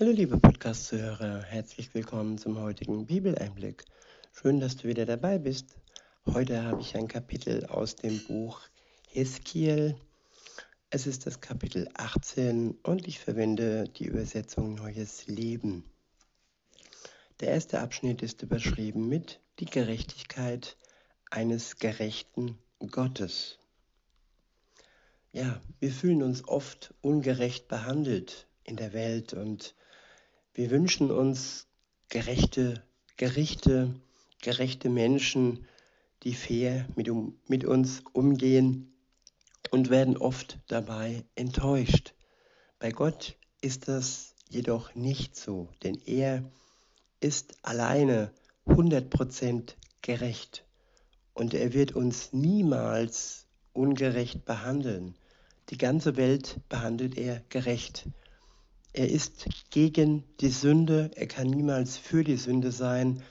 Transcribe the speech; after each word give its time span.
Hallo 0.00 0.12
liebe 0.12 0.38
Podcast-Zuhörer, 0.38 1.42
herzlich 1.42 1.92
willkommen 1.92 2.38
zum 2.38 2.60
heutigen 2.60 3.06
Bibeleinblick. 3.06 3.84
Schön, 4.32 4.60
dass 4.60 4.76
du 4.76 4.86
wieder 4.86 5.06
dabei 5.06 5.38
bist. 5.38 5.74
Heute 6.24 6.62
habe 6.62 6.80
ich 6.80 6.96
ein 6.96 7.08
Kapitel 7.08 7.66
aus 7.66 7.96
dem 7.96 8.24
Buch 8.28 8.60
Heskiel. 9.08 9.96
Es 10.90 11.08
ist 11.08 11.26
das 11.26 11.40
Kapitel 11.40 11.88
18 11.94 12.78
und 12.84 13.08
ich 13.08 13.18
verwende 13.18 13.88
die 13.88 14.04
Übersetzung 14.04 14.76
Neues 14.76 15.26
Leben. 15.26 15.82
Der 17.40 17.48
erste 17.48 17.80
Abschnitt 17.80 18.22
ist 18.22 18.42
überschrieben 18.42 19.08
mit 19.08 19.40
Die 19.58 19.66
Gerechtigkeit 19.66 20.76
eines 21.28 21.78
gerechten 21.78 22.56
Gottes. 22.92 23.58
Ja, 25.32 25.60
wir 25.80 25.90
fühlen 25.90 26.22
uns 26.22 26.46
oft 26.46 26.94
ungerecht 27.00 27.66
behandelt 27.66 28.46
in 28.62 28.76
der 28.76 28.92
Welt 28.92 29.32
und 29.32 29.74
wir 30.58 30.72
wünschen 30.72 31.12
uns 31.12 31.68
gerechte 32.08 32.82
Gerichte, 33.16 33.94
gerechte 34.42 34.88
Menschen, 34.88 35.68
die 36.24 36.34
fair 36.34 36.84
mit, 36.96 37.08
um, 37.08 37.38
mit 37.46 37.64
uns 37.64 38.02
umgehen 38.12 38.92
und 39.70 39.88
werden 39.88 40.16
oft 40.16 40.58
dabei 40.66 41.24
enttäuscht. 41.36 42.12
Bei 42.80 42.90
Gott 42.90 43.36
ist 43.60 43.86
das 43.86 44.34
jedoch 44.48 44.96
nicht 44.96 45.36
so, 45.36 45.68
denn 45.84 45.96
er 46.06 46.42
ist 47.20 47.54
alleine 47.62 48.32
100% 48.66 49.76
gerecht 50.02 50.64
und 51.34 51.54
er 51.54 51.72
wird 51.72 51.92
uns 51.92 52.32
niemals 52.32 53.46
ungerecht 53.74 54.44
behandeln. 54.44 55.14
Die 55.70 55.78
ganze 55.78 56.16
Welt 56.16 56.58
behandelt 56.68 57.16
er 57.16 57.44
gerecht. 57.48 58.08
Er 58.92 59.08
ist 59.08 59.46
gegen 59.70 60.24
die 60.40 60.50
Sünde, 60.50 61.10
er 61.14 61.26
kann 61.26 61.48
niemals 61.48 61.96
für 61.96 62.24
die 62.24 62.36
Sünde 62.36 62.72
sein, 62.72 63.22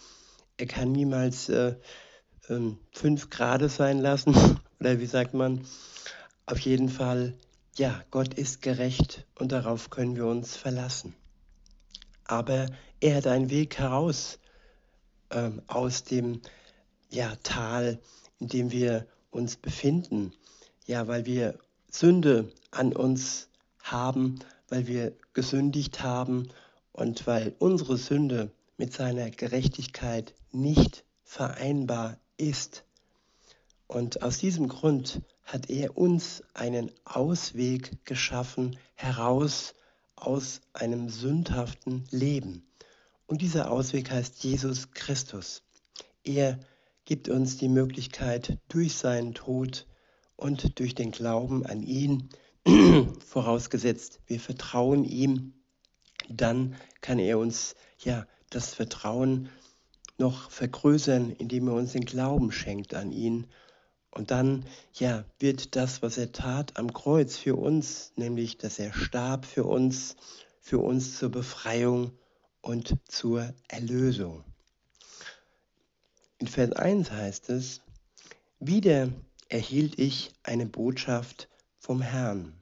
er 0.58 0.67
kann 0.67 0.91
niemals 0.91 1.49
äh, 1.49 1.75
äh, 2.47 2.59
fünf 2.91 3.30
Grade 3.30 3.69
sein 3.69 3.99
lassen, 3.99 4.36
oder 4.80 4.99
wie 4.99 5.05
sagt 5.05 5.33
man? 5.33 5.66
Auf 6.45 6.59
jeden 6.59 6.89
Fall, 6.89 7.33
ja, 7.75 8.03
Gott 8.11 8.33
ist 8.36 8.61
gerecht 8.61 9.25
und 9.36 9.52
darauf 9.52 9.89
können 9.89 10.16
wir 10.16 10.25
uns 10.25 10.55
verlassen. 10.55 11.14
Aber 12.23 12.67
er 12.99 13.16
hat 13.16 13.27
einen 13.27 13.49
Weg 13.49 13.77
heraus 13.77 14.39
äh, 15.30 15.52
aus 15.67 16.03
dem 16.03 16.42
ja, 17.09 17.36
Tal, 17.44 17.99
in 18.39 18.47
dem 18.47 18.71
wir 18.71 19.08
uns 19.31 19.55
befinden. 19.55 20.33
Ja, 20.86 21.08
weil 21.08 21.25
wir 21.25 21.58
Sünde 21.92 22.52
an 22.71 22.94
uns 22.94 23.49
haben 23.81 24.39
weil 24.70 24.88
wir 24.88 25.14
gesündigt 25.34 26.04
haben 26.04 26.50
und 26.92 27.28
weil 27.28 27.56
unsere 27.60 27.98
Sünde 27.98 28.52
mit 28.78 28.94
seiner 28.94 29.30
Gerechtigkeit 29.30 30.34
nicht 30.52 31.04
vereinbar 31.23 32.18
ist. 32.38 32.84
Und 33.88 34.22
aus 34.22 34.38
diesem 34.38 34.68
Grund 34.68 35.22
hat 35.44 35.70
er 35.70 35.98
uns 35.98 36.44
einen 36.54 36.92
Ausweg 37.06 38.06
geschaffen 38.06 38.78
heraus 38.95 39.73
aus 40.16 40.62
einem 40.73 41.10
sündhaften 41.10 42.04
Leben. 42.12 42.68
Und 43.28 43.42
dieser 43.42 43.72
Ausweg 43.72 44.12
heißt 44.12 44.44
Jesus 44.44 44.92
Christus. 44.92 45.64
Er 46.23 46.60
gibt 47.06 47.30
uns 47.30 47.58
die 47.58 47.70
Möglichkeit, 47.70 48.58
durch 48.68 48.95
seinen 48.95 49.34
Tod 49.34 49.86
und 50.36 50.80
durch 50.80 50.94
den 50.95 51.12
Glauben 51.12 51.66
an 51.66 51.84
ihn 51.84 52.30
vorausgesetzt, 53.26 54.20
wir 54.28 54.42
vertrauen 54.42 55.06
ihm, 55.06 55.54
dann 56.28 56.76
kann 57.00 57.18
er 57.18 57.40
uns 57.40 57.76
ja 58.00 58.28
das 58.50 58.73
Vertrauen 58.73 59.50
noch 60.18 60.52
vergrößern, 60.52 61.32
indem 61.32 61.70
er 61.70 61.76
uns 61.76 61.94
den 61.94 62.04
Glauben 62.04 62.52
schenkt 62.52 62.94
an 62.94 63.12
ihn. 63.12 63.48
Und 64.11 64.32
dann, 64.32 64.66
ja, 64.94 65.23
wird 65.39 65.76
das, 65.77 66.02
was 66.02 66.17
er 66.17 66.33
tat 66.33 66.76
am 66.77 66.92
Kreuz 66.92 67.38
für 67.38 67.56
uns, 67.56 68.11
nämlich, 68.16 68.58
dass 68.58 68.80
er 68.80 68.94
starb 68.94 69.45
für 69.45 69.64
uns, 69.64 70.16
für 70.60 70.80
uns 70.80 71.17
zur 71.17 71.30
Befreiung 71.30 72.11
und 72.61 72.95
zur 73.08 73.54
Erlösung. 73.70 74.44
In 76.39 76.48
Vers 76.48 76.73
1 76.73 77.11
heißt 77.11 77.50
es, 77.50 77.82
wieder 78.60 79.10
erhielt 79.48 79.98
ich 80.00 80.33
eine 80.44 80.66
Botschaft 80.66 81.48
vom 81.80 82.02
Herrn. 82.02 82.57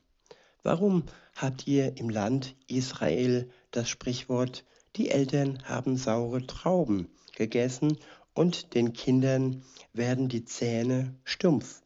Warum 0.65 1.03
habt 1.35 1.67
ihr 1.67 1.95
im 1.97 2.09
Land 2.09 2.55
Israel 2.65 3.51
das 3.69 3.87
Sprichwort, 3.87 4.65
die 4.95 5.11
Eltern 5.11 5.61
haben 5.65 5.95
saure 5.95 6.47
Trauben 6.47 7.07
gegessen 7.35 7.99
und 8.33 8.73
den 8.73 8.93
Kindern 8.93 9.61
werden 9.93 10.27
die 10.27 10.43
Zähne 10.43 11.13
stumpf? 11.23 11.83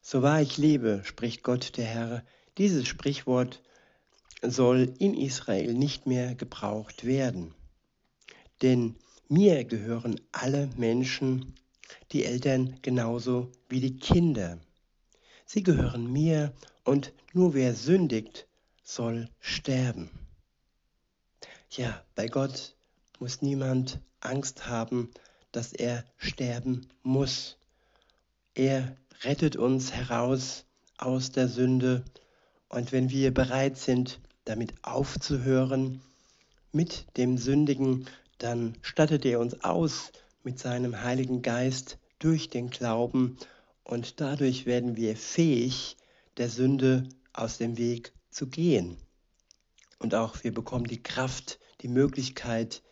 So 0.00 0.22
wahr 0.22 0.42
ich 0.42 0.58
lebe, 0.58 1.00
spricht 1.02 1.42
Gott 1.42 1.76
der 1.76 1.86
Herr, 1.86 2.24
dieses 2.56 2.86
Sprichwort 2.86 3.62
soll 4.40 4.94
in 5.00 5.14
Israel 5.14 5.74
nicht 5.74 6.06
mehr 6.06 6.36
gebraucht 6.36 7.04
werden. 7.04 7.52
Denn 8.62 8.94
mir 9.28 9.64
gehören 9.64 10.20
alle 10.30 10.70
Menschen, 10.76 11.56
die 12.12 12.24
Eltern 12.24 12.78
genauso 12.82 13.50
wie 13.68 13.80
die 13.80 13.96
Kinder. 13.96 14.60
Sie 15.54 15.62
gehören 15.62 16.12
mir 16.12 16.52
und 16.82 17.12
nur 17.32 17.54
wer 17.54 17.76
sündigt, 17.76 18.48
soll 18.82 19.28
sterben. 19.38 20.10
Ja, 21.70 22.02
bei 22.16 22.26
Gott 22.26 22.74
muss 23.20 23.40
niemand 23.40 24.00
Angst 24.18 24.66
haben, 24.66 25.12
dass 25.52 25.72
er 25.72 26.04
sterben 26.16 26.88
muss. 27.04 27.56
Er 28.56 28.96
rettet 29.22 29.54
uns 29.54 29.92
heraus 29.92 30.64
aus 30.98 31.30
der 31.30 31.46
Sünde 31.46 32.04
und 32.68 32.90
wenn 32.90 33.10
wir 33.10 33.32
bereit 33.32 33.78
sind, 33.78 34.18
damit 34.46 34.74
aufzuhören, 34.82 36.02
mit 36.72 37.06
dem 37.16 37.38
Sündigen, 37.38 38.08
dann 38.38 38.74
stattet 38.82 39.24
er 39.24 39.38
uns 39.38 39.62
aus 39.62 40.10
mit 40.42 40.58
seinem 40.58 41.02
Heiligen 41.02 41.42
Geist 41.42 41.98
durch 42.18 42.50
den 42.50 42.70
Glauben 42.70 43.38
und 43.84 44.20
dadurch 44.20 44.66
werden 44.66 44.96
wir 44.96 45.16
fähig, 45.16 45.96
der 46.36 46.48
Sünde 46.48 47.08
aus 47.32 47.58
dem 47.58 47.76
Weg 47.76 48.12
zu 48.30 48.48
gehen. 48.48 48.96
Und 49.98 50.14
auch 50.14 50.42
wir 50.42 50.52
bekommen 50.52 50.86
die 50.86 51.02
Kraft, 51.02 51.58
die 51.82 51.88
Möglichkeit, 51.88 52.82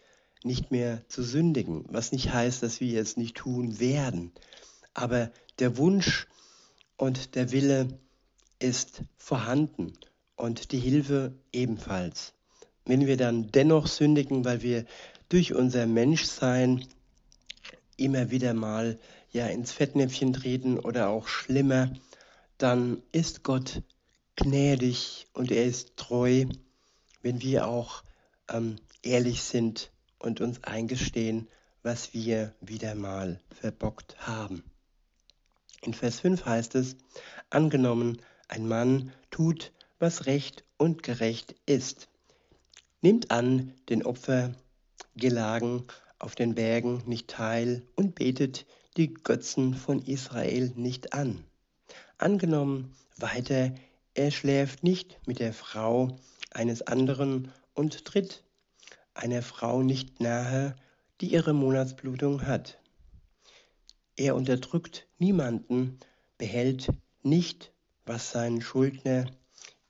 nicht 0.45 0.71
mehr 0.71 1.03
zu 1.09 1.23
sündigen, 1.23 1.85
was 1.89 2.13
nicht 2.13 2.33
heißt, 2.33 2.63
dass 2.63 2.81
wir 2.81 3.01
es 3.01 3.17
nicht 3.17 3.37
tun 3.37 3.81
werden. 3.81 4.33
Aber 4.95 5.31
der 5.59 5.77
Wunsch 5.77 6.27
und 6.97 7.35
der 7.35 7.53
Wille 7.53 7.89
ist 8.59 9.03
vorhanden 9.17 9.93
und 10.37 10.73
die 10.73 10.79
Hilfe 10.79 11.35
ebenfalls. 11.53 12.35
Wenn 12.85 13.07
wir 13.07 13.17
dann 13.17 13.51
dennoch 13.51 13.87
sündigen, 13.87 14.45
weil 14.45 14.63
wir 14.63 14.85
durch 15.29 15.55
unser 15.55 15.87
Menschsein 15.87 16.87
immer 17.97 18.31
wieder 18.31 18.55
mal 18.55 18.99
ja 19.33 19.47
ins 19.47 19.73
Fettnäpfchen 19.73 20.33
treten 20.33 20.79
oder 20.79 21.09
auch 21.09 21.27
schlimmer, 21.27 21.93
dann 22.59 23.03
ist 23.13 23.43
Gott 23.43 23.83
gnädig 24.37 25.27
und 25.33 25.51
er 25.51 25.65
ist 25.65 25.97
treu, 25.97 26.47
wenn 27.23 27.43
wir 27.43 27.67
auch 27.67 28.03
ähm, 28.49 28.77
ehrlich 29.03 29.43
sind 29.43 29.91
und 30.19 30.41
uns 30.41 30.63
eingestehen, 30.65 31.49
was 31.83 32.15
wir 32.15 32.55
wieder 32.61 32.95
mal 32.95 33.41
verbockt 33.51 34.17
haben. 34.27 34.63
In 35.83 35.95
Vers 35.95 36.21
5 36.21 36.45
heißt 36.45 36.77
es, 36.77 36.97
angenommen, 37.51 38.23
ein 38.49 38.69
Mann 38.69 39.13
tut, 39.31 39.73
was 39.99 40.27
recht 40.27 40.65
und 40.77 41.03
gerecht 41.03 41.57
ist, 41.67 42.09
nimmt 43.01 43.31
an 43.31 43.75
den 43.89 44.05
Opfergelagen 44.05 45.87
auf 46.19 46.35
den 46.37 46.55
Bergen 46.55 47.03
nicht 47.07 47.29
teil 47.29 47.83
und 47.97 48.15
betet 48.15 48.65
die 48.97 49.15
Götzen 49.15 49.75
von 49.75 50.03
Israel 50.03 50.73
nicht 50.77 51.13
an. 51.13 51.45
Angenommen 52.19 52.95
weiter, 53.17 53.75
er 54.15 54.31
schläft 54.31 54.83
nicht 54.85 55.19
mit 55.27 55.39
der 55.39 55.53
Frau 55.53 56.19
eines 56.51 56.83
anderen 56.83 57.51
und 57.75 58.05
tritt 58.05 58.45
einer 59.15 59.43
Frau 59.43 59.83
nicht 59.83 60.21
nahe, 60.21 60.77
die 61.21 61.33
ihre 61.33 61.55
Monatsblutung 61.55 62.47
hat. 62.47 62.79
Er 64.17 64.35
unterdrückt 64.37 65.07
niemanden, 65.19 65.99
behält 66.37 66.89
nicht, 67.23 67.73
was 68.05 68.31
sein 68.31 68.61
Schuldner 68.61 69.27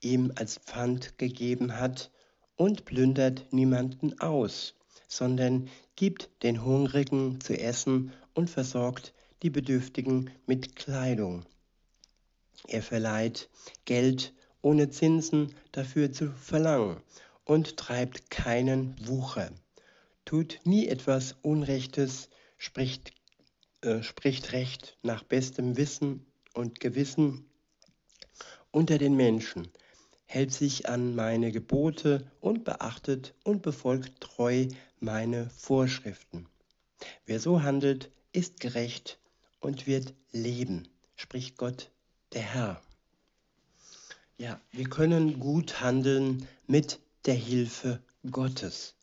ihm 0.01 0.31
als 0.35 0.57
Pfand 0.59 1.17
gegeben 1.17 1.77
hat, 1.79 2.11
und 2.55 2.85
plündert 2.85 3.51
niemanden 3.51 4.19
aus, 4.19 4.75
sondern 5.17 5.69
gibt 5.95 6.29
den 6.41 6.65
Hungrigen 6.65 7.39
zu 7.39 7.57
essen 7.57 8.11
und 8.33 8.49
versorgt 8.49 9.13
die 9.43 9.49
Bedürftigen 9.49 10.31
mit 10.47 10.75
Kleidung. 10.75 11.45
Er 12.67 12.81
verleiht 12.81 13.49
Geld 13.85 14.33
ohne 14.61 14.89
Zinsen 14.89 15.53
dafür 15.71 16.11
zu 16.11 16.31
verlangen 16.31 16.97
und 17.43 17.77
treibt 17.77 18.31
keinen 18.31 18.95
Wucher, 19.07 19.51
tut 20.25 20.59
nie 20.63 20.87
etwas 20.87 21.35
Unrechtes, 21.41 22.29
spricht, 22.57 23.13
äh, 23.81 24.01
spricht 24.01 24.53
Recht 24.53 24.97
nach 25.03 25.23
bestem 25.23 25.77
Wissen 25.77 26.25
und 26.53 26.79
Gewissen 26.79 27.45
unter 28.71 28.97
den 28.97 29.15
Menschen, 29.15 29.67
hält 30.25 30.51
sich 30.51 30.89
an 30.89 31.15
meine 31.15 31.51
Gebote 31.51 32.25
und 32.39 32.63
beachtet 32.63 33.33
und 33.43 33.61
befolgt 33.61 34.21
treu 34.21 34.67
meine 34.99 35.49
Vorschriften. 35.51 36.47
Wer 37.25 37.39
so 37.39 37.63
handelt, 37.63 38.11
ist 38.31 38.59
gerecht 38.59 39.19
und 39.59 39.87
wird 39.87 40.13
leben, 40.31 40.87
spricht 41.15 41.57
Gott 41.57 41.91
der 42.33 42.41
Herr. 42.41 42.81
Ja, 44.37 44.59
wir 44.71 44.89
können 44.89 45.39
gut 45.39 45.81
handeln 45.81 46.47
mit 46.67 46.99
der 47.25 47.35
Hilfe 47.35 48.01
Gottes. 48.29 48.95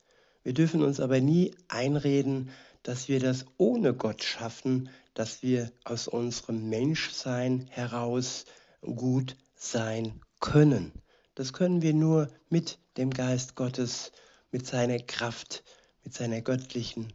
Wir 0.42 0.54
dürfen 0.54 0.82
uns 0.82 1.00
aber 1.00 1.20
nie 1.20 1.54
einreden, 1.68 2.50
dass 2.82 3.08
wir 3.08 3.20
das 3.20 3.44
ohne 3.56 3.94
Gott 3.94 4.22
schaffen, 4.24 4.88
dass 5.14 5.42
wir 5.42 5.70
aus 5.84 6.08
unserem 6.08 6.68
Menschsein 6.68 7.66
heraus 7.68 8.46
gut 8.80 9.36
sein 9.54 10.20
können. 10.40 10.92
Das 11.40 11.54
können 11.54 11.80
wir 11.80 11.94
nur 11.94 12.28
mit 12.50 12.78
dem 12.98 13.08
Geist 13.08 13.54
Gottes, 13.54 14.12
mit 14.52 14.66
seiner 14.66 14.98
Kraft, 14.98 15.64
mit 16.04 16.12
seiner 16.12 16.42
göttlichen 16.42 17.14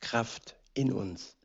Kraft 0.00 0.56
in 0.72 0.90
uns. 0.90 1.36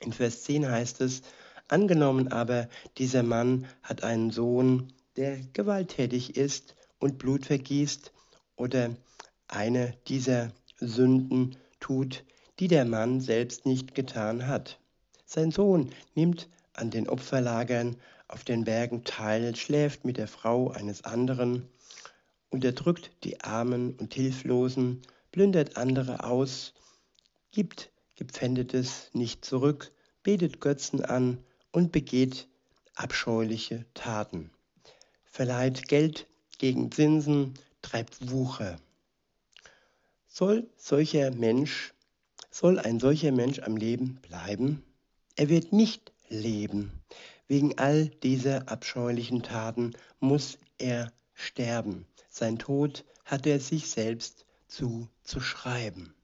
In 0.00 0.14
Vers 0.14 0.44
10 0.44 0.70
heißt 0.70 1.02
es, 1.02 1.20
angenommen 1.68 2.28
aber, 2.28 2.70
dieser 2.96 3.22
Mann 3.22 3.66
hat 3.82 4.04
einen 4.04 4.30
Sohn, 4.30 4.90
der 5.16 5.36
gewalttätig 5.52 6.38
ist 6.38 6.74
und 6.98 7.18
Blut 7.18 7.44
vergießt 7.44 8.10
oder 8.56 8.96
eine 9.48 9.98
dieser 10.06 10.50
Sünden 10.78 11.58
tut, 11.78 12.24
die 12.58 12.68
der 12.68 12.86
Mann 12.86 13.20
selbst 13.20 13.66
nicht 13.66 13.94
getan 13.94 14.46
hat. 14.46 14.80
Sein 15.26 15.50
Sohn 15.50 15.90
nimmt 16.14 16.48
an 16.78 16.90
den 16.90 17.08
Opferlagern 17.08 17.96
auf 18.28 18.44
den 18.44 18.64
Bergen 18.64 19.04
teil, 19.04 19.56
schläft 19.56 20.04
mit 20.04 20.16
der 20.16 20.28
Frau 20.28 20.70
eines 20.70 21.04
anderen, 21.04 21.68
unterdrückt 22.50 23.10
die 23.24 23.40
Armen 23.40 23.94
und 23.94 24.14
Hilflosen, 24.14 25.02
plündert 25.32 25.76
andere 25.76 26.24
aus, 26.24 26.74
gibt 27.50 27.90
Gepfändetes 28.16 29.10
nicht 29.12 29.44
zurück, 29.44 29.92
betet 30.22 30.60
Götzen 30.60 31.04
an 31.04 31.38
und 31.72 31.92
begeht 31.92 32.48
abscheuliche 32.94 33.84
Taten, 33.94 34.50
verleiht 35.24 35.88
Geld 35.88 36.26
gegen 36.58 36.90
Zinsen, 36.90 37.54
treibt 37.82 38.30
Wucher. 38.30 38.76
Soll 40.26 40.68
solcher 40.76 41.30
Mensch, 41.30 41.94
soll 42.50 42.78
ein 42.78 43.00
solcher 43.00 43.32
Mensch 43.32 43.60
am 43.60 43.76
Leben 43.76 44.16
bleiben? 44.16 44.82
Er 45.36 45.48
wird 45.48 45.72
nicht 45.72 46.12
leben. 46.28 47.02
Wegen 47.46 47.78
all 47.78 48.08
dieser 48.08 48.68
abscheulichen 48.68 49.42
Taten 49.42 49.94
muss 50.20 50.58
er 50.78 51.12
sterben. 51.34 52.06
Sein 52.28 52.58
Tod 52.58 53.04
hat 53.24 53.46
er 53.46 53.60
sich 53.60 53.88
selbst 53.90 54.44
zuzuschreiben. 54.68 56.14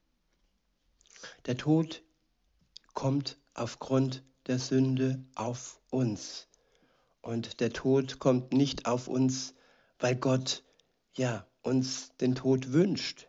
Der 1.47 1.57
Tod 1.57 2.03
kommt 2.93 3.39
aufgrund 3.55 4.23
der 4.47 4.59
Sünde 4.59 5.25
auf 5.35 5.81
uns. 5.91 6.49
Und 7.23 7.61
der 7.61 7.73
Tod 7.73 8.19
kommt 8.19 8.53
nicht 8.53 8.87
auf 8.87 9.09
uns, 9.09 9.55
weil 9.99 10.17
Gott 10.17 10.63
ja 11.15 11.47
uns 11.63 12.13
den 12.21 12.35
Tod 12.35 12.73
wünscht. 12.73 13.29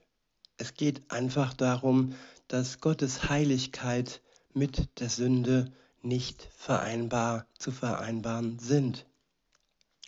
Es 0.57 0.73
geht 0.73 1.09
einfach 1.11 1.53
darum, 1.53 2.15
dass 2.47 2.81
Gottes 2.81 3.29
Heiligkeit 3.29 4.21
mit 4.53 4.99
der 4.99 5.09
Sünde 5.09 5.71
nicht 6.05 6.49
vereinbar 6.55 7.47
zu 7.57 7.71
vereinbaren 7.71 8.59
sind. 8.59 9.05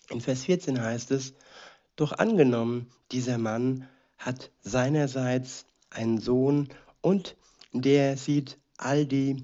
In 0.10 0.22
Vers 0.22 0.44
14 0.44 0.82
heißt 0.82 1.12
es, 1.12 1.34
doch 1.96 2.14
angenommen, 2.14 2.90
dieser 3.12 3.38
Mann 3.38 3.88
hat 4.18 4.52
seinerseits 4.62 5.66
einen 5.90 6.20
Sohn 6.20 6.70
und 7.02 7.36
der 7.74 8.18
sieht 8.18 8.58
all 8.78 9.06
die 9.06 9.44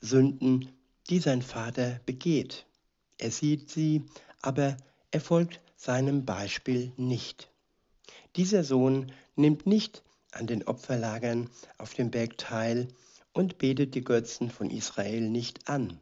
Sünden, 0.00 0.72
die 1.10 1.18
sein 1.18 1.42
Vater 1.42 2.00
begeht. 2.06 2.66
Er 3.18 3.30
sieht 3.30 3.70
sie, 3.70 4.04
aber 4.42 4.76
er 5.10 5.20
folgt 5.20 5.60
seinem 5.76 6.24
Beispiel 6.24 6.92
nicht. 6.96 7.48
Dieser 8.36 8.64
Sohn 8.64 9.12
nimmt 9.36 9.66
nicht 9.66 10.02
an 10.32 10.46
den 10.46 10.66
Opferlagern 10.66 11.50
auf 11.78 11.94
dem 11.94 12.10
Berg 12.10 12.38
teil, 12.38 12.88
und 13.34 13.58
betet 13.58 13.94
die 13.94 14.04
Götzen 14.04 14.48
von 14.48 14.70
Israel 14.70 15.20
nicht 15.20 15.68
an. 15.68 16.00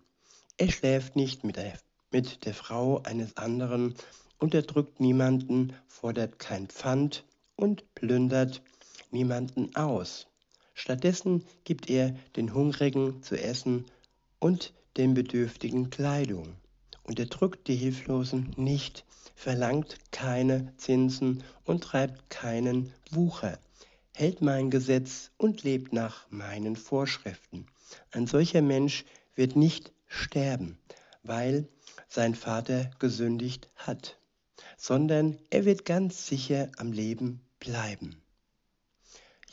Er 0.59 0.71
schläft 0.71 1.17
nicht 1.17 1.43
mit 1.43 1.57
der, 1.57 1.77
mit 2.13 2.45
der 2.45 2.55
Frau 2.55 3.03
eines 3.03 3.37
anderen, 3.37 3.95
unterdrückt 4.39 5.01
niemanden, 5.01 5.73
fordert 5.89 6.39
kein 6.39 6.69
Pfand 6.69 7.25
und 7.57 7.95
plündert 7.95 8.63
niemanden 9.11 9.75
aus. 9.75 10.29
Stattdessen 10.75 11.45
gibt 11.65 11.91
er 11.91 12.15
den 12.37 12.55
Hungrigen 12.55 13.23
zu 13.23 13.41
essen 13.41 13.87
und 14.39 14.73
den 14.97 15.15
Bedürftigen 15.15 15.91
Kleidung. 15.91 16.57
Unterdrückt 17.05 17.67
die 17.67 17.77
Hilflosen 17.77 18.53
nicht, 18.57 19.05
verlangt 19.35 19.97
keine 20.13 20.73
Zinsen 20.77 21.43
und 21.65 21.83
treibt 21.83 22.31
keinen 22.31 22.93
Wucher 23.11 23.59
hält 24.15 24.43
mein 24.43 24.71
Gesetz 24.71 25.31
und 25.39 25.63
lebt 25.63 25.93
nach 25.93 26.31
meinen 26.31 26.77
Vorschriften. 26.77 27.67
Ein 28.11 28.27
solcher 28.27 28.63
Mensch 28.63 29.05
wird 29.35 29.57
nicht 29.57 29.93
sterben, 30.07 30.79
weil 31.23 31.67
sein 32.09 32.35
Vater 32.35 32.91
gesündigt 32.99 33.69
hat, 33.77 34.19
sondern 34.77 35.39
er 35.51 35.65
wird 35.65 35.85
ganz 35.85 36.27
sicher 36.27 36.71
am 36.77 36.93
Leben 36.93 37.41
bleiben. 37.59 38.23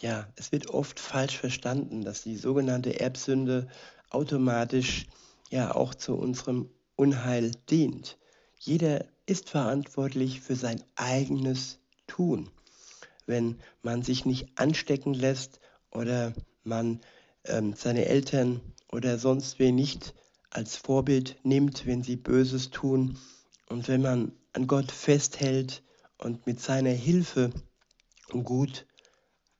Ja, 0.01 0.27
es 0.35 0.51
wird 0.51 0.67
oft 0.67 0.99
falsch 0.99 1.37
verstanden, 1.37 2.03
dass 2.03 2.23
die 2.23 2.37
sogenannte 2.37 2.99
Erbsünde 2.99 3.67
automatisch 4.09 5.07
ja 5.49 5.73
auch 5.75 5.93
zu 5.93 6.15
unserem 6.15 6.69
Unheil 6.95 7.51
dient. 7.69 8.17
Jeder 8.59 9.05
ist 9.25 9.49
verantwortlich 9.49 10.41
für 10.41 10.55
sein 10.55 10.83
eigenes 10.95 11.79
Tun 12.07 12.49
wenn 13.29 13.59
man 13.81 14.01
sich 14.01 14.25
nicht 14.25 14.49
anstecken 14.59 15.13
lässt 15.13 15.61
oder 15.91 16.33
man 16.63 16.99
ähm, 17.45 17.73
seine 17.73 18.05
Eltern 18.05 18.59
oder 18.91 19.17
sonst 19.17 19.59
wen 19.59 19.75
nicht 19.75 20.13
als 20.49 20.75
Vorbild 20.75 21.37
nimmt, 21.43 21.85
wenn 21.85 22.03
sie 22.03 22.15
Böses 22.15 22.71
tun. 22.71 23.17
Und 23.69 23.87
wenn 23.87 24.01
man 24.01 24.31
an 24.53 24.67
Gott 24.67 24.91
festhält 24.91 25.83
und 26.17 26.47
mit 26.47 26.59
seiner 26.59 26.89
Hilfe 26.89 27.51
gut 28.31 28.85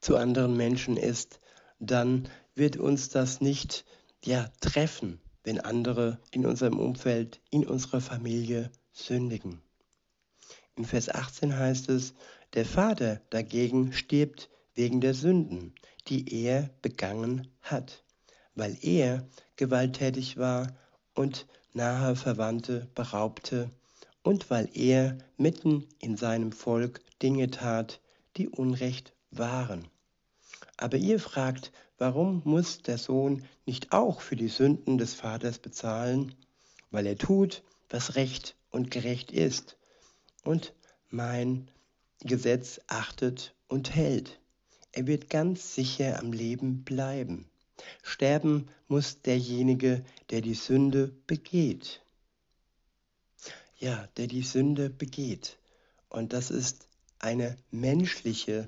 zu 0.02 0.18
anderen 0.18 0.58
Menschen 0.58 0.98
ist, 0.98 1.40
dann 1.80 2.28
wird 2.56 2.78
uns 2.78 3.10
das 3.10 3.40
nicht 3.40 3.86
ja, 4.26 4.50
treffen, 4.62 5.22
wenn 5.44 5.60
andere 5.60 6.20
in 6.32 6.46
unserem 6.46 6.80
Umfeld, 6.80 7.40
in 7.52 7.66
unserer 7.66 8.02
Familie 8.02 8.72
sündigen. 8.92 9.62
In 10.76 10.86
Vers 10.86 11.10
18 11.10 11.58
heißt 11.58 11.90
es, 11.90 12.14
der 12.54 12.66
Vater 12.66 13.22
dagegen 13.30 13.94
stirbt 13.94 14.50
wegen 14.74 15.02
der 15.02 15.14
Sünden, 15.14 15.74
die 16.08 16.44
er 16.44 16.70
begangen 16.82 17.48
hat, 17.62 18.04
weil 18.56 18.78
er 18.82 19.28
gewalttätig 19.56 20.38
war 20.38 20.76
und 21.14 21.48
nahe 21.74 22.16
Verwandte 22.16 22.88
beraubte 22.96 23.70
und 24.24 24.50
weil 24.50 24.70
er 24.74 25.18
mitten 25.38 25.88
in 26.00 26.18
seinem 26.18 26.52
Volk 26.52 27.02
Dinge 27.22 27.52
tat, 27.52 28.02
die 28.38 28.48
unrecht 28.48 29.14
waren. 29.32 29.88
Aber 30.78 30.98
ihr 30.98 31.20
fragt, 31.20 31.72
warum 31.98 32.42
muss 32.46 32.82
der 32.82 32.98
Sohn 32.98 33.44
nicht 33.66 33.92
auch 33.92 34.22
für 34.22 34.36
die 34.36 34.48
Sünden 34.48 34.98
des 34.98 35.14
Vaters 35.14 35.60
bezahlen? 35.60 36.34
Weil 36.90 37.06
er 37.06 37.18
tut, 37.18 37.64
was 37.90 38.16
recht 38.16 38.56
und 38.72 38.92
gerecht 38.92 39.32
ist 39.32 39.78
und 40.44 40.74
mein 41.10 41.70
Gesetz 42.22 42.82
achtet 42.88 43.54
und 43.68 43.96
hält. 43.96 44.40
Er 44.92 45.08
wird 45.08 45.30
ganz 45.30 45.76
sicher 45.76 46.20
am 46.20 46.34
Leben 46.34 46.84
bleiben. 46.84 47.50
Sterben 48.04 48.68
muss 48.88 49.22
derjenige, 49.22 50.04
der 50.30 50.42
die 50.42 50.54
Sünde 50.54 51.14
begeht. 51.28 52.02
Ja, 53.78 54.08
der 54.18 54.28
die 54.28 54.42
Sünde 54.42 54.90
begeht. 54.90 55.58
Und 56.10 56.34
das 56.34 56.52
ist 56.52 56.88
eine 57.20 57.56
menschliche 57.72 58.68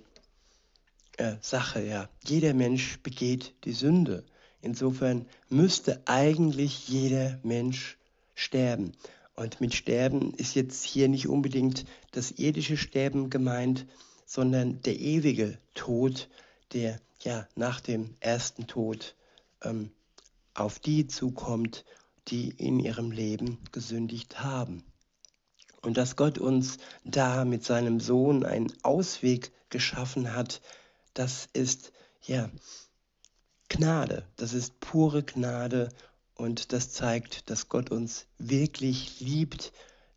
äh, 1.17 1.35
Sache, 1.41 1.83
ja. 1.83 2.09
Jeder 2.25 2.53
Mensch 2.53 2.99
begeht 2.99 3.53
die 3.65 3.73
Sünde. 3.73 4.23
Insofern 4.61 5.27
müsste 5.49 6.01
eigentlich 6.05 6.87
jeder 6.87 7.39
Mensch 7.43 7.97
sterben. 8.35 8.93
Und 9.35 9.61
mit 9.61 9.73
Sterben 9.73 10.33
ist 10.33 10.55
jetzt 10.55 10.83
hier 10.83 11.07
nicht 11.07 11.27
unbedingt 11.27 11.85
das 12.11 12.31
irdische 12.31 12.77
Sterben 12.77 13.29
gemeint, 13.29 13.85
sondern 14.25 14.81
der 14.81 14.99
ewige 14.99 15.57
Tod, 15.73 16.29
der 16.73 16.99
ja 17.19 17.47
nach 17.55 17.81
dem 17.81 18.15
ersten 18.19 18.67
Tod 18.67 19.15
ähm, 19.63 19.91
auf 20.53 20.79
die 20.79 21.07
zukommt, 21.07 21.85
die 22.27 22.49
in 22.49 22.79
ihrem 22.79 23.11
Leben 23.11 23.59
gesündigt 23.71 24.41
haben. 24.41 24.83
Und 25.81 25.97
dass 25.97 26.15
Gott 26.15 26.37
uns 26.37 26.77
da 27.03 27.43
mit 27.43 27.63
seinem 27.63 27.99
Sohn 27.99 28.45
einen 28.45 28.71
Ausweg 28.83 29.51
geschaffen 29.69 30.33
hat, 30.33 30.61
das 31.13 31.49
ist 31.53 31.91
ja 32.21 32.49
Gnade, 33.69 34.25
das 34.35 34.53
ist 34.53 34.79
pure 34.79 35.23
Gnade 35.23 35.89
und 36.35 36.73
das 36.73 36.91
zeigt, 36.91 37.49
dass 37.49 37.69
Gott 37.69 37.91
uns 37.91 38.27
wirklich 38.37 39.19
liebt, 39.19 39.71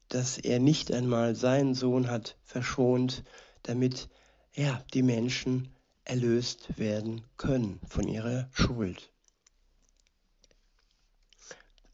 dass 0.09 0.39
er 0.39 0.59
nicht 0.59 0.93
einmal 0.93 1.35
seinen 1.35 1.75
Sohn 1.75 2.09
hat 2.11 2.37
verschont, 2.45 3.25
damit 3.63 4.09
ja, 4.55 4.85
die 4.95 5.03
Menschen 5.03 5.75
erlöst 6.05 6.79
werden 6.79 7.25
können 7.37 7.81
von 7.89 8.07
ihrer 8.07 8.49
Schuld. 8.53 9.11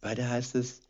Weiter 0.00 0.28
heißt 0.28 0.54
es, 0.54 0.82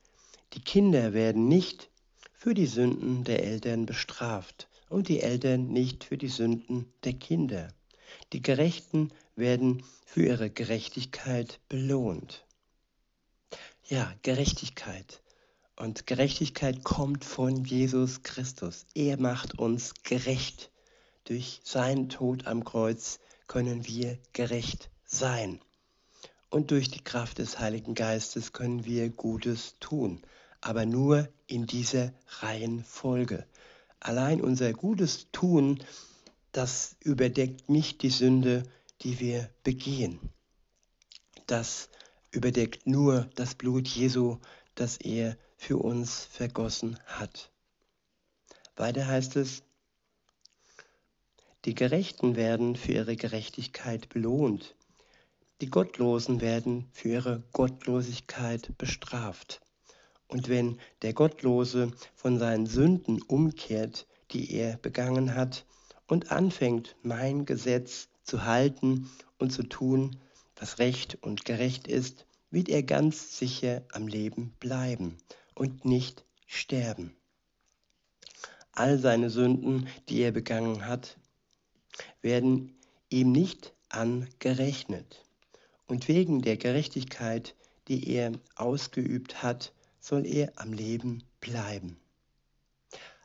die 0.55 0.61
Kinder 0.61 1.13
werden 1.13 1.49
nicht 1.49 1.91
für 2.33 2.55
die 2.55 2.67
Sünden 2.67 3.25
der 3.25 3.45
Eltern 3.45 3.87
bestraft 3.87 4.69
und 4.89 5.09
die 5.09 5.21
Eltern 5.21 5.69
nicht 5.69 6.05
für 6.05 6.19
die 6.19 6.29
Sünden 6.29 6.93
der 7.05 7.13
Kinder. 7.13 7.69
Die 8.33 8.43
Gerechten 8.43 9.11
werden 9.37 9.85
für 10.05 10.27
ihre 10.27 10.51
Gerechtigkeit 10.51 11.61
belohnt. 11.69 12.45
Ja, 13.91 14.15
Gerechtigkeit. 14.23 15.21
Und 15.77 16.07
Gerechtigkeit 16.07 16.85
kommt 16.85 17.25
von 17.25 17.65
Jesus 17.65 18.23
Christus. 18.23 18.87
Er 18.95 19.21
macht 19.21 19.59
uns 19.59 19.95
gerecht. 20.05 20.71
Durch 21.25 21.61
seinen 21.65 22.09
Tod 22.09 22.47
am 22.47 22.65
Kreuz 22.65 23.19
können 23.49 23.87
wir 23.87 24.17
gerecht 24.33 24.91
sein 25.05 25.61
und 26.51 26.71
durch 26.71 26.89
die 26.89 27.03
Kraft 27.03 27.39
des 27.39 27.59
Heiligen 27.59 27.95
Geistes 27.95 28.53
können 28.53 28.85
wir 28.85 29.09
Gutes 29.09 29.75
tun, 29.81 30.23
aber 30.61 30.87
nur 30.87 31.29
in 31.49 31.67
dieser 31.67 32.13
Reihenfolge. 32.41 33.45
Allein 33.99 34.41
unser 34.41 34.73
Gutes 34.73 35.29
tun, 35.33 35.83
das 36.53 36.97
überdeckt 37.03 37.69
nicht 37.69 38.03
die 38.03 38.11
Sünde, 38.11 38.63
die 39.03 39.19
wir 39.19 39.51
begehen. 39.65 40.21
Das 41.49 41.89
überdeckt 42.31 42.87
nur 42.87 43.29
das 43.35 43.55
Blut 43.55 43.89
Jesu, 43.89 44.39
das 44.75 44.97
er 44.97 45.37
für 45.57 45.77
uns 45.79 46.25
vergossen 46.25 46.99
hat. 47.07 47.51
Weiter 48.77 49.07
heißt 49.07 49.37
es, 49.37 49.63
die 51.67 51.75
Gerechten 51.75 52.37
werden 52.37 52.77
für 52.77 52.93
ihre 52.93 53.17
Gerechtigkeit 53.17 54.09
belohnt. 54.09 54.75
Die 55.61 55.69
Gottlosen 55.69 56.41
werden 56.41 56.89
für 56.93 57.09
ihre 57.11 57.43
Gottlosigkeit 57.53 58.73
bestraft. 58.79 59.61
Und 60.27 60.49
wenn 60.49 60.79
der 61.03 61.13
Gottlose 61.13 61.91
von 62.15 62.39
seinen 62.39 62.65
Sünden 62.65 63.21
umkehrt, 63.21 64.07
die 64.31 64.53
er 64.53 64.79
begangen 64.79 65.35
hat, 65.35 65.67
und 66.07 66.33
anfängt, 66.33 66.97
mein 67.03 67.45
Gesetz 67.45 68.09
zu 68.25 68.45
halten 68.45 69.11
und 69.39 69.53
zu 69.53 69.63
tun, 69.63 70.17
was 70.61 70.79
recht 70.79 71.19
und 71.23 71.45
gerecht 71.45 71.89
ist, 71.89 72.27
wird 72.51 72.69
er 72.69 72.83
ganz 72.83 73.39
sicher 73.39 73.83
am 73.93 74.07
Leben 74.07 74.53
bleiben 74.61 75.17
und 75.55 75.85
nicht 75.85 76.25
sterben. 76.47 77.17
All 78.73 78.99
seine 78.99 79.31
Sünden, 79.31 79.89
die 80.09 80.21
er 80.21 80.33
begangen 80.33 80.87
hat, 80.87 81.17
werden 82.23 82.77
ihm 83.09 83.33
nicht 83.33 83.73
angerechnet. 83.89 85.25
Und 85.87 86.09
wegen 86.09 86.43
der 86.43 86.57
Gerechtigkeit, 86.57 87.55
die 87.89 88.09
er 88.11 88.33
ausgeübt 88.55 89.43
hat, 89.43 89.73
soll 89.99 90.27
er 90.27 90.53
am 90.57 90.73
Leben 90.73 91.25
bleiben. 91.41 91.97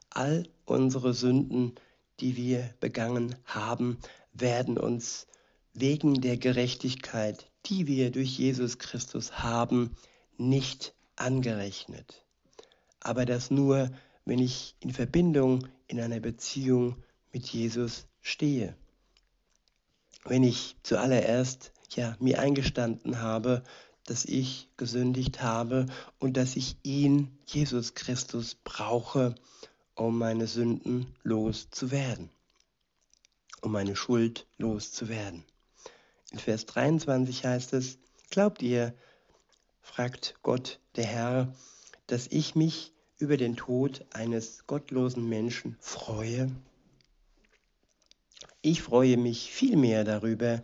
All 0.09 0.47
unsere 0.65 1.13
Sünden, 1.13 1.75
die 2.19 2.37
wir 2.37 2.73
begangen 2.79 3.35
haben, 3.45 3.97
werden 4.33 4.77
uns 4.77 5.27
wegen 5.75 6.21
der 6.21 6.37
Gerechtigkeit, 6.37 7.51
die 7.65 7.85
wir 7.85 8.09
durch 8.09 8.37
Jesus 8.37 8.79
Christus 8.79 9.39
haben, 9.39 9.95
nicht 10.37 10.95
angerechnet. 11.17 12.25
Aber 13.01 13.25
das 13.25 13.51
nur, 13.51 13.91
wenn 14.23 14.39
ich 14.39 14.75
in 14.79 14.91
Verbindung 14.91 15.67
in 15.87 15.99
einer 15.99 16.19
Beziehung 16.19 17.03
mit 17.31 17.45
Jesus 17.45 18.07
stehe. 18.21 18.75
Wenn 20.23 20.43
ich 20.43 20.77
zuallererst 20.81 21.71
ja 21.91 22.15
mir 22.19 22.39
eingestanden 22.39 23.21
habe, 23.21 23.63
dass 24.05 24.25
ich 24.25 24.69
gesündigt 24.77 25.41
habe 25.41 25.87
und 26.19 26.37
dass 26.37 26.55
ich 26.55 26.77
ihn, 26.83 27.37
Jesus 27.45 27.93
Christus, 27.93 28.55
brauche, 28.55 29.35
um 29.95 30.17
meine 30.17 30.47
Sünden 30.47 31.15
loszuwerden, 31.23 32.29
um 33.61 33.71
meine 33.71 33.95
Schuld 33.95 34.47
loszuwerden. 34.57 35.43
In 36.35 36.39
Vers 36.39 36.65
23 36.65 37.45
heißt 37.45 37.71
es, 37.71 37.97
glaubt 38.29 38.61
ihr, 38.61 38.93
fragt 39.81 40.35
Gott 40.41 40.81
der 40.97 41.05
Herr, 41.05 41.55
dass 42.07 42.27
ich 42.27 42.55
mich 42.55 42.91
über 43.17 43.37
den 43.37 43.55
Tod 43.55 44.05
eines 44.11 44.67
gottlosen 44.67 45.29
Menschen 45.29 45.77
freue? 45.79 46.51
Ich 48.61 48.81
freue 48.81 49.15
mich 49.15 49.49
vielmehr 49.49 50.03
darüber, 50.03 50.61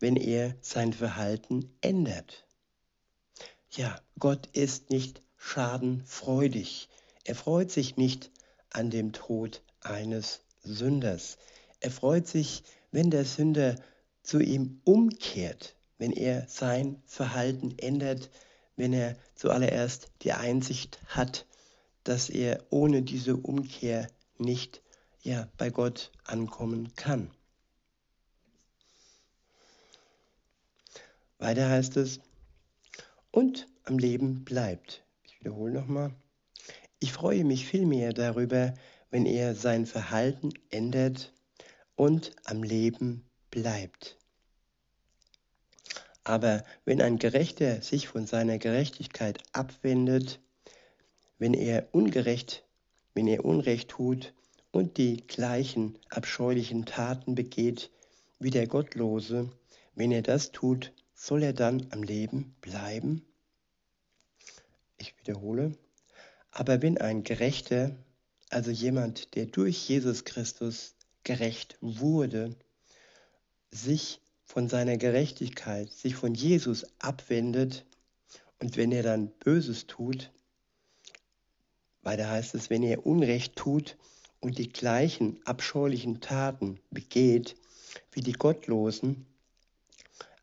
wenn 0.00 0.16
er 0.16 0.56
sein 0.62 0.94
Verhalten 0.94 1.70
ändert. 1.82 2.46
Ja, 3.68 4.00
Gott 4.18 4.46
ist 4.54 4.88
nicht 4.88 5.20
schadenfreudig. 5.36 6.88
Er 7.24 7.34
freut 7.34 7.70
sich 7.70 7.98
nicht 7.98 8.30
an 8.70 8.88
dem 8.88 9.12
Tod 9.12 9.62
eines 9.82 10.40
Sünders. 10.62 11.36
Er 11.80 11.90
freut 11.90 12.26
sich, 12.26 12.62
wenn 12.92 13.10
der 13.10 13.26
Sünder 13.26 13.76
zu 14.22 14.40
ihm 14.40 14.80
umkehrt, 14.84 15.76
wenn 15.98 16.12
er 16.12 16.46
sein 16.48 17.02
Verhalten 17.06 17.78
ändert, 17.78 18.30
wenn 18.76 18.92
er 18.92 19.16
zuallererst 19.34 20.10
die 20.22 20.32
Einsicht 20.32 21.00
hat, 21.06 21.46
dass 22.04 22.30
er 22.30 22.64
ohne 22.70 23.02
diese 23.02 23.36
Umkehr 23.36 24.08
nicht 24.38 24.82
ja, 25.22 25.48
bei 25.56 25.70
Gott 25.70 26.10
ankommen 26.24 26.94
kann. 26.96 27.30
Weiter 31.38 31.68
heißt 31.68 31.96
es, 31.96 32.20
und 33.30 33.68
am 33.84 33.98
Leben 33.98 34.44
bleibt. 34.44 35.04
Ich 35.24 35.40
wiederhole 35.40 35.72
nochmal. 35.72 36.14
Ich 36.98 37.12
freue 37.12 37.44
mich 37.44 37.66
vielmehr 37.66 38.12
darüber, 38.12 38.74
wenn 39.10 39.26
er 39.26 39.54
sein 39.54 39.86
Verhalten 39.86 40.52
ändert 40.70 41.32
und 41.96 42.32
am 42.44 42.62
Leben 42.62 43.24
bleibt. 43.52 44.16
Aber 46.24 46.64
wenn 46.84 47.00
ein 47.00 47.18
Gerechter 47.18 47.82
sich 47.82 48.08
von 48.08 48.26
seiner 48.26 48.58
Gerechtigkeit 48.58 49.40
abwendet, 49.52 50.40
wenn 51.38 51.54
er 51.54 51.88
ungerecht, 51.92 52.64
wenn 53.14 53.28
er 53.28 53.44
Unrecht 53.44 53.90
tut 53.90 54.32
und 54.72 54.96
die 54.96 55.26
gleichen 55.26 55.98
abscheulichen 56.08 56.86
Taten 56.86 57.36
begeht 57.36 57.90
wie 58.38 58.50
der 58.50 58.66
Gottlose, 58.66 59.50
wenn 59.94 60.10
er 60.10 60.22
das 60.22 60.50
tut, 60.50 60.92
soll 61.14 61.42
er 61.42 61.52
dann 61.52 61.86
am 61.90 62.02
Leben 62.02 62.56
bleiben? 62.60 63.24
Ich 64.98 65.14
wiederhole, 65.18 65.76
aber 66.52 66.82
wenn 66.82 66.98
ein 66.98 67.24
Gerechter, 67.24 67.96
also 68.50 68.70
jemand, 68.70 69.34
der 69.34 69.46
durch 69.46 69.88
Jesus 69.88 70.24
Christus 70.24 70.94
gerecht 71.24 71.76
wurde, 71.80 72.54
sich 73.72 74.20
von 74.44 74.68
seiner 74.68 74.98
Gerechtigkeit, 74.98 75.90
sich 75.90 76.14
von 76.14 76.34
Jesus 76.34 76.86
abwendet 76.98 77.84
und 78.60 78.76
wenn 78.76 78.92
er 78.92 79.02
dann 79.02 79.28
Böses 79.40 79.86
tut, 79.86 80.30
weil 82.02 82.16
da 82.16 82.30
heißt 82.30 82.54
es, 82.54 82.70
wenn 82.70 82.82
er 82.82 83.06
Unrecht 83.06 83.56
tut 83.56 83.96
und 84.40 84.58
die 84.58 84.68
gleichen 84.68 85.40
abscheulichen 85.46 86.20
Taten 86.20 86.78
begeht 86.90 87.56
wie 88.12 88.20
die 88.20 88.32
Gottlosen, 88.32 89.26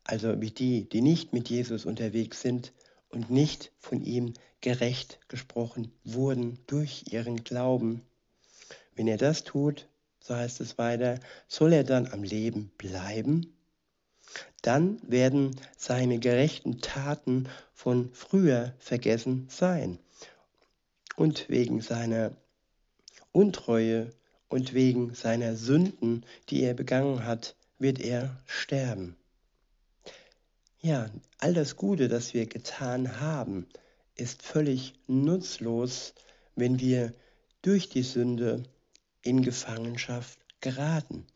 also 0.04 0.40
wie 0.40 0.50
die, 0.50 0.88
die 0.88 1.02
nicht 1.02 1.32
mit 1.32 1.48
Jesus 1.48 1.86
unterwegs 1.86 2.40
sind 2.40 2.72
und 3.10 3.30
nicht 3.30 3.72
von 3.78 4.02
ihm 4.02 4.34
gerecht 4.60 5.20
gesprochen 5.28 5.92
wurden 6.04 6.58
durch 6.66 7.04
ihren 7.12 7.44
Glauben. 7.44 8.02
Wenn 8.94 9.08
er 9.08 9.18
das 9.18 9.44
tut, 9.44 9.86
so 10.20 10.34
heißt 10.34 10.60
es 10.60 10.78
weiter, 10.78 11.18
soll 11.48 11.72
er 11.72 11.84
dann 11.84 12.06
am 12.12 12.22
Leben 12.22 12.70
bleiben? 12.78 13.56
Dann 14.62 15.00
werden 15.02 15.56
seine 15.76 16.18
gerechten 16.18 16.80
Taten 16.80 17.48
von 17.72 18.10
früher 18.12 18.74
vergessen 18.78 19.46
sein. 19.48 19.98
Und 21.16 21.48
wegen 21.48 21.80
seiner 21.80 22.36
Untreue 23.32 24.10
und 24.48 24.74
wegen 24.74 25.14
seiner 25.14 25.56
Sünden, 25.56 26.24
die 26.48 26.62
er 26.62 26.74
begangen 26.74 27.24
hat, 27.24 27.56
wird 27.78 28.00
er 28.00 28.42
sterben. 28.46 29.16
Ja, 30.80 31.10
all 31.38 31.54
das 31.54 31.76
Gute, 31.76 32.08
das 32.08 32.34
wir 32.34 32.46
getan 32.46 33.20
haben, 33.20 33.66
ist 34.14 34.42
völlig 34.42 34.94
nutzlos, 35.06 36.14
wenn 36.56 36.80
wir 36.80 37.14
durch 37.62 37.88
die 37.88 38.02
Sünde 38.02 38.62
in 39.22 39.42
Gefangenschaft 39.42 40.38
geraten. 40.60 41.26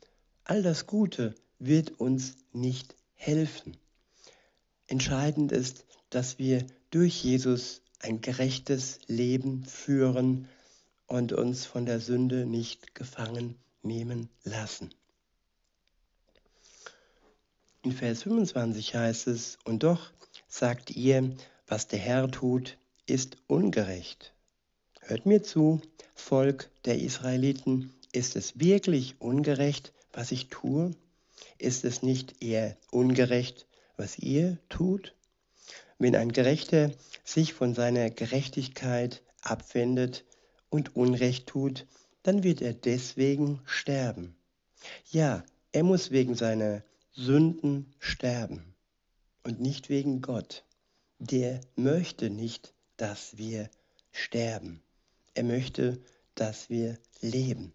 All 0.44 0.62
das 0.62 0.86
Gute 0.86 1.34
wird 1.58 2.00
uns 2.00 2.36
nicht 2.52 2.94
helfen. 3.14 3.76
Entscheidend 4.86 5.52
ist, 5.52 5.86
dass 6.10 6.38
wir 6.38 6.66
durch 6.90 7.24
Jesus 7.24 7.82
ein 8.00 8.20
gerechtes 8.20 8.98
Leben 9.06 9.64
führen 9.64 10.48
und 11.06 11.32
uns 11.32 11.64
von 11.64 11.86
der 11.86 12.00
Sünde 12.00 12.44
nicht 12.44 12.94
gefangen 12.94 13.56
nehmen 13.82 14.28
lassen. 14.42 14.90
In 17.82 17.92
Vers 17.92 18.22
25 18.22 18.94
heißt 18.94 19.26
es, 19.26 19.58
und 19.64 19.82
doch 19.82 20.10
sagt 20.48 20.90
ihr, 20.90 21.34
was 21.66 21.88
der 21.88 21.98
Herr 21.98 22.30
tut, 22.30 22.78
ist 23.06 23.36
ungerecht. 23.46 24.33
Hört 25.06 25.26
mir 25.26 25.42
zu, 25.42 25.82
Volk 26.14 26.70
der 26.86 26.98
Israeliten, 26.98 27.92
ist 28.12 28.36
es 28.36 28.58
wirklich 28.58 29.20
ungerecht, 29.20 29.92
was 30.14 30.32
ich 30.32 30.48
tue? 30.48 30.92
Ist 31.58 31.84
es 31.84 32.02
nicht 32.02 32.42
eher 32.42 32.78
ungerecht, 32.90 33.66
was 33.98 34.18
ihr 34.18 34.56
tut? 34.70 35.14
Wenn 35.98 36.16
ein 36.16 36.32
Gerechter 36.32 36.90
sich 37.22 37.52
von 37.52 37.74
seiner 37.74 38.08
Gerechtigkeit 38.08 39.22
abwendet 39.42 40.24
und 40.70 40.96
Unrecht 40.96 41.48
tut, 41.48 41.86
dann 42.22 42.42
wird 42.42 42.62
er 42.62 42.72
deswegen 42.72 43.60
sterben. 43.66 44.34
Ja, 45.10 45.44
er 45.72 45.82
muss 45.82 46.12
wegen 46.12 46.34
seiner 46.34 46.82
Sünden 47.12 47.92
sterben 47.98 48.74
und 49.42 49.60
nicht 49.60 49.90
wegen 49.90 50.22
Gott. 50.22 50.64
Der 51.18 51.60
möchte 51.76 52.30
nicht, 52.30 52.72
dass 52.96 53.36
wir 53.36 53.68
sterben. 54.10 54.80
Er 55.34 55.44
möchte, 55.44 56.00
dass 56.34 56.70
wir 56.70 56.98
leben. 57.20 57.72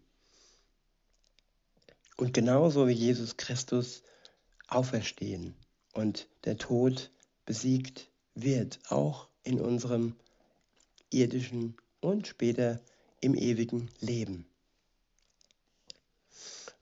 Und 2.16 2.34
genauso 2.34 2.88
wie 2.88 2.92
Jesus 2.92 3.36
Christus 3.36 4.02
auferstehen 4.66 5.54
und 5.92 6.28
der 6.44 6.56
Tod 6.58 7.10
besiegt 7.46 8.10
wird, 8.34 8.78
auch 8.88 9.28
in 9.42 9.60
unserem 9.60 10.16
irdischen 11.10 11.76
und 12.00 12.26
später 12.26 12.80
im 13.20 13.34
ewigen 13.34 13.90
Leben. 14.00 14.46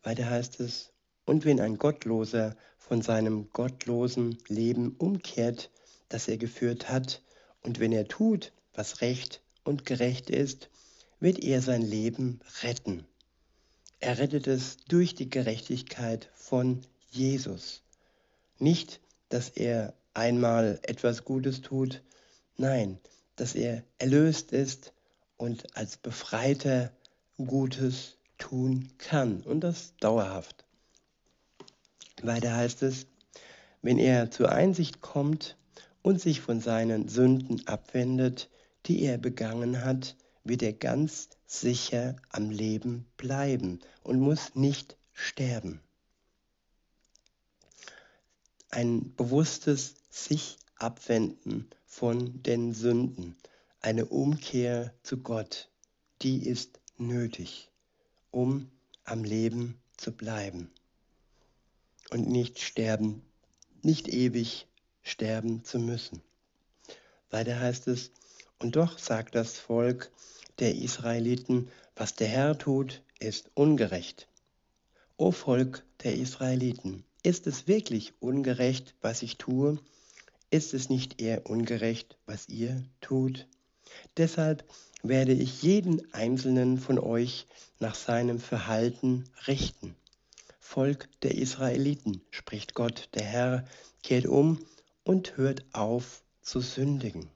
Weiter 0.02 0.30
heißt 0.30 0.61
es, 0.61 0.92
und 1.25 1.44
wenn 1.44 1.61
ein 1.61 1.78
Gottloser 1.78 2.56
von 2.78 3.02
seinem 3.02 3.50
gottlosen 3.52 4.38
Leben 4.49 4.97
umkehrt, 4.97 5.70
das 6.08 6.28
er 6.28 6.38
geführt 6.38 6.88
hat, 6.88 7.23
und 7.62 7.80
wenn 7.80 7.92
er 7.92 8.08
tut, 8.08 8.52
was 8.73 9.00
recht 9.00 9.42
und 9.69 9.85
gerecht 9.85 10.31
ist, 10.31 10.71
wird 11.21 11.45
er 11.45 11.63
sein 11.63 11.83
Leben 11.83 12.41
retten. 12.63 13.05
Er 14.01 14.19
rettet 14.19 14.47
es 14.47 14.79
durch 14.89 15.15
die 15.15 15.29
Gerechtigkeit 15.29 16.31
von 16.35 16.81
Jesus. 17.11 17.83
Nicht, 18.59 19.01
dass 19.29 19.51
er 19.51 19.95
einmal 20.15 20.81
etwas 20.83 21.25
Gutes 21.25 21.61
tut, 21.61 22.03
nein, 22.57 22.99
dass 23.37 23.55
er 23.55 23.85
erlöst 23.99 24.53
ist 24.53 24.93
und 25.37 25.77
als 25.77 25.97
Befreiter 25.97 26.91
Gutes 27.37 28.17
tun 28.39 28.89
kann 28.99 29.43
und 29.43 29.61
das 29.61 29.93
dauerhaft. 30.01 30.65
Weiter 32.23 32.57
heißt 32.57 32.83
es, 32.83 33.07
wenn 33.83 33.99
er 33.99 34.31
zur 34.31 34.50
Einsicht 34.50 35.00
kommt 35.00 35.57
und 36.02 36.21
sich 36.21 36.41
von 36.41 36.61
seinen 36.61 37.09
Sünden 37.09 37.67
abwendet, 37.67 38.49
die 38.89 39.03
er 39.03 39.19
begangen 39.19 39.85
hat, 39.85 40.17
wird 40.45 40.63
er 40.63 40.73
ganz 40.73 41.29
sicher 41.47 42.17
am 42.31 42.51
Leben 42.51 43.07
bleiben 43.19 43.81
und 44.03 44.19
muss 44.19 44.55
nicht 44.55 44.97
sterben. 45.13 45.81
Ein 48.71 49.15
bewusstes 49.15 49.95
sich 50.11 50.59
abwenden 50.77 51.69
von 51.85 52.43
den 52.43 52.73
Sünden, 52.73 53.37
eine 53.81 54.07
Umkehr 54.07 54.95
zu 55.03 55.19
Gott, 55.19 55.71
die 56.23 56.47
ist 56.47 56.81
nötig, 56.97 57.71
um 58.31 58.71
am 59.05 59.25
Leben 59.25 59.81
zu 59.97 60.13
bleiben 60.13 60.71
und 62.11 62.29
nicht 62.29 62.61
sterben, 62.61 63.23
nicht 63.83 64.09
ewig 64.09 64.67
sterben 65.03 65.65
zu 65.65 65.79
müssen. 65.79 66.23
Weiter 67.31 67.61
heißt 67.61 67.89
es, 67.89 68.11
und 68.58 68.76
doch 68.76 68.99
sagt 68.99 69.34
das 69.34 69.58
Volk 69.58 70.10
der 70.58 70.75
Israeliten, 70.75 71.71
was 71.94 72.14
der 72.14 72.28
Herr 72.28 72.58
tut, 72.58 73.02
ist 73.18 73.50
ungerecht. 73.54 74.28
O 75.16 75.30
Volk 75.30 75.84
der 76.02 76.14
Israeliten, 76.14 77.04
ist 77.23 77.47
es 77.47 77.66
wirklich 77.66 78.14
ungerecht, 78.21 78.94
was 79.00 79.23
ich 79.23 79.36
tue? 79.36 79.78
Ist 80.50 80.75
es 80.75 80.88
nicht 80.88 81.21
eher 81.21 81.49
ungerecht, 81.50 82.16
was 82.26 82.49
ihr 82.49 82.84
tut? 83.00 83.47
Deshalb 84.16 84.64
werde 85.02 85.32
ich 85.32 85.62
jeden 85.62 86.12
einzelnen 86.12 86.78
von 86.78 86.99
euch 86.99 87.47
nach 87.80 87.94
seinem 87.94 88.38
Verhalten 88.38 89.25
richten. 89.47 89.94
Volk 90.58 91.08
der 91.23 91.36
Israeliten, 91.36 92.23
spricht 92.30 92.75
Gott, 92.75 93.08
der 93.14 93.25
Herr, 93.25 93.64
kehrt 94.02 94.26
um 94.26 94.64
und 95.04 95.36
hört 95.36 95.64
auf 95.73 96.23
zu 96.42 96.60
sündigen. 96.60 97.30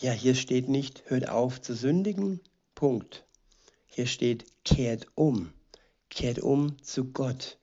Ja, 0.00 0.12
hier 0.12 0.36
steht 0.36 0.68
nicht, 0.68 1.02
hört 1.06 1.28
auf 1.28 1.60
zu 1.60 1.74
sündigen, 1.74 2.40
Punkt. 2.76 3.26
Hier 3.86 4.06
steht, 4.06 4.44
kehrt 4.64 5.08
um, 5.16 5.52
kehrt 6.08 6.38
um 6.38 6.80
zu 6.84 7.06
Gott 7.06 7.58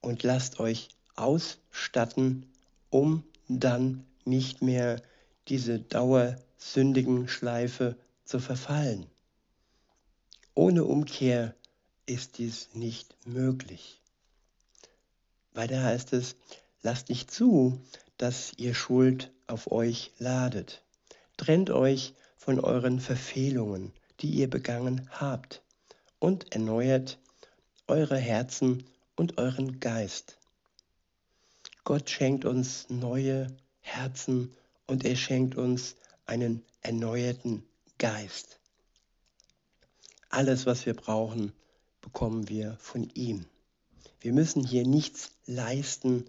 und 0.00 0.24
lasst 0.24 0.58
euch 0.58 0.88
ausstatten, 1.14 2.52
um 2.90 3.22
dann 3.46 4.04
nicht 4.24 4.62
mehr 4.62 5.00
diese 5.46 5.78
dauersündigen 5.78 7.28
Schleife 7.28 7.96
zu 8.24 8.40
verfallen. 8.40 9.06
Ohne 10.54 10.84
Umkehr 10.84 11.54
ist 12.04 12.38
dies 12.38 12.70
nicht 12.74 13.16
möglich. 13.26 14.00
Weiter 15.52 15.84
heißt 15.84 16.14
es, 16.14 16.34
lasst 16.82 17.10
nicht 17.10 17.30
zu, 17.30 17.80
dass 18.16 18.52
ihr 18.56 18.74
Schuld 18.74 19.30
auf 19.46 19.70
euch 19.70 20.10
ladet. 20.18 20.83
Trennt 21.44 21.68
euch 21.68 22.14
von 22.38 22.58
euren 22.58 23.00
Verfehlungen, 23.00 23.92
die 24.20 24.30
ihr 24.30 24.48
begangen 24.48 25.10
habt, 25.10 25.62
und 26.18 26.54
erneuert 26.54 27.18
eure 27.86 28.16
Herzen 28.16 28.86
und 29.14 29.36
euren 29.36 29.78
Geist. 29.78 30.38
Gott 31.84 32.08
schenkt 32.08 32.46
uns 32.46 32.88
neue 32.88 33.54
Herzen 33.82 34.56
und 34.86 35.04
er 35.04 35.16
schenkt 35.16 35.54
uns 35.54 35.96
einen 36.24 36.64
erneuerten 36.80 37.62
Geist. 37.98 38.58
Alles, 40.30 40.64
was 40.64 40.86
wir 40.86 40.94
brauchen, 40.94 41.52
bekommen 42.00 42.48
wir 42.48 42.78
von 42.80 43.10
ihm. 43.12 43.44
Wir 44.18 44.32
müssen 44.32 44.64
hier 44.64 44.86
nichts 44.86 45.32
leisten, 45.44 46.24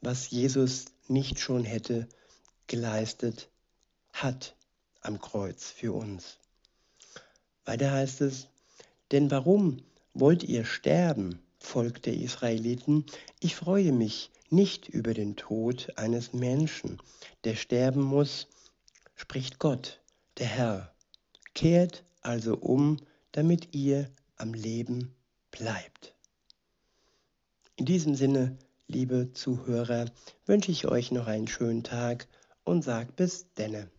was 0.00 0.30
Jesus 0.30 0.84
nicht 1.08 1.40
schon 1.40 1.64
hätte 1.64 2.08
geleistet 2.68 3.48
hat 4.22 4.54
am 5.00 5.20
Kreuz 5.20 5.70
für 5.70 5.92
uns. 5.92 6.38
Weiter 7.64 7.90
heißt 7.90 8.20
es, 8.20 8.48
denn 9.10 9.30
warum 9.30 9.82
wollt 10.14 10.44
ihr 10.44 10.64
sterben, 10.64 11.40
Volk 11.58 12.02
der 12.02 12.14
Israeliten? 12.14 13.06
Ich 13.40 13.56
freue 13.56 13.92
mich 13.92 14.30
nicht 14.50 14.88
über 14.88 15.14
den 15.14 15.36
Tod 15.36 15.96
eines 15.96 16.32
Menschen, 16.32 16.98
der 17.44 17.54
sterben 17.54 18.02
muss, 18.02 18.48
spricht 19.14 19.58
Gott, 19.58 20.00
der 20.38 20.46
Herr. 20.46 20.94
Kehrt 21.54 22.04
also 22.20 22.56
um, 22.56 22.98
damit 23.32 23.74
ihr 23.74 24.10
am 24.36 24.54
Leben 24.54 25.14
bleibt. 25.50 26.14
In 27.76 27.86
diesem 27.86 28.14
Sinne, 28.14 28.56
liebe 28.86 29.32
Zuhörer, 29.32 30.06
wünsche 30.46 30.70
ich 30.70 30.86
euch 30.86 31.10
noch 31.10 31.26
einen 31.26 31.48
schönen 31.48 31.82
Tag 31.82 32.28
und 32.64 32.82
sagt 32.82 33.16
bis 33.16 33.52
denne. 33.54 33.90